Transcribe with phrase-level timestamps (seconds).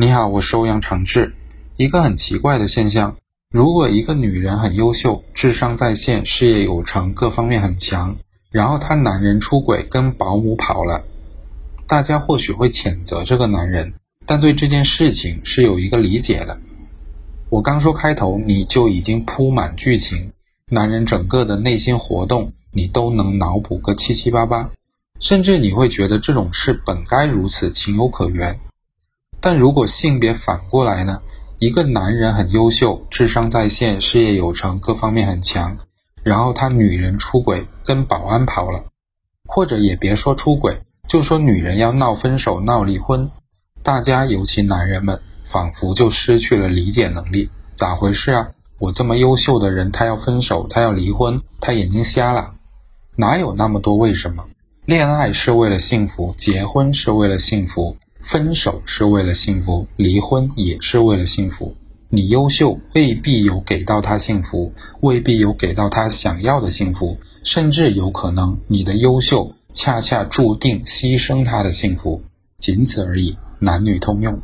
[0.00, 1.34] 你好，我是欧阳长志。
[1.76, 3.16] 一个很奇怪的现象，
[3.50, 8.14] 如果一个女人很优秀，智商在线，事业有成，各方面很强，
[8.52, 11.02] 然后她男人出轨跟保姆跑了，
[11.88, 13.92] 大家或许会谴责这个男人，
[14.24, 16.56] 但对这件事情是有一个理解的。
[17.50, 20.30] 我刚说开头，你就已经铺满剧情，
[20.70, 24.70] 男人整个的内心活动，你都能脑补个七七八八，
[25.18, 28.56] 甚至你会觉得这种事本该如此，情有可原。
[29.40, 31.20] 但如果性别反过来呢？
[31.60, 35.76] 一个男人很优秀，智商在线，事业有成，各方面很强，
[36.22, 38.84] 然后他女人出轨，跟保安跑了，
[39.44, 43.28] 或者也别说出轨，就说女人要闹分手、闹离婚，
[43.82, 47.50] 大家尤其男人们仿佛就失去了理解能力。
[47.74, 48.50] 咋回事啊？
[48.78, 52.54] 我这么优秀的人，他要分手，他要离婚，他眼睛瞎了？
[53.16, 54.44] 哪有那么多为什么？
[54.84, 57.96] 恋爱是为了幸福，结婚是为了幸福。
[58.28, 61.74] 分手是为了幸福，离婚也是为了幸福。
[62.10, 72.22] 你优秀未必有给到他幸福，未必有给到他想要的幸福，甚至有可能你的优秀恰恰注定牺牲他的幸福，
[72.58, 74.38] 仅此而已，男女通用。